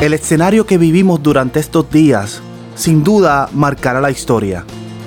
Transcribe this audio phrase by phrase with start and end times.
[0.00, 2.40] El escenario que vivimos durante estos días
[2.74, 4.64] sin duda marcará la historia.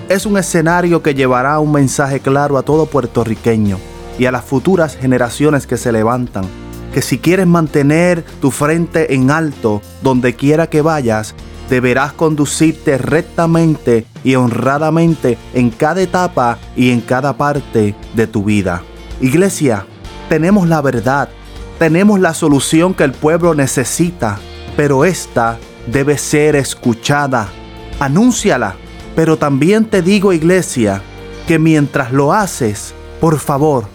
[0.08, 3.80] Es un escenario que llevará un mensaje claro a todo puertorriqueño
[4.20, 6.45] y a las futuras generaciones que se levantan,
[6.94, 11.34] que si quieres mantener tu frente en alto donde quiera que vayas,
[11.71, 18.84] deberás conducirte rectamente y honradamente en cada etapa y en cada parte de tu vida.
[19.22, 19.88] Iglesia,
[20.30, 21.30] tenemos la verdad,
[21.80, 24.38] tenemos la solución que el pueblo necesita
[24.76, 27.50] pero esta debe ser escuchada.
[28.00, 28.76] Anúnciala.
[29.16, 31.02] Pero también te digo, iglesia,
[31.48, 33.86] que mientras lo haces, por favor,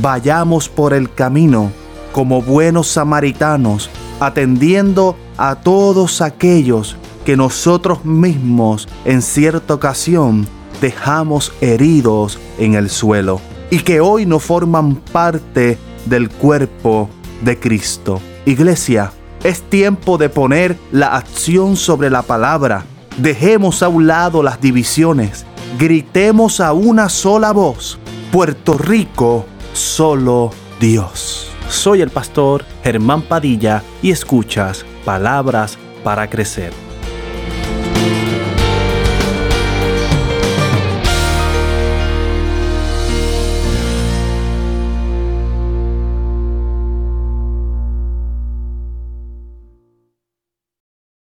[0.00, 1.70] vayamos por el camino
[2.12, 3.90] como buenos samaritanos,
[4.20, 6.96] atendiendo a todos aquellos
[7.26, 10.46] que nosotros mismos en cierta ocasión
[10.80, 13.40] dejamos heridos en el suelo
[13.70, 17.10] y que hoy no forman parte del cuerpo
[17.42, 18.20] de Cristo.
[18.46, 19.12] Iglesia,
[19.48, 22.84] es tiempo de poner la acción sobre la palabra.
[23.16, 25.46] Dejemos a un lado las divisiones.
[25.78, 27.98] Gritemos a una sola voz.
[28.32, 31.48] Puerto Rico, solo Dios.
[31.68, 36.85] Soy el pastor Germán Padilla y escuchas Palabras para Crecer.